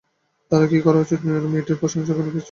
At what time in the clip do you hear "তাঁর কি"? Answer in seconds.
0.51-0.77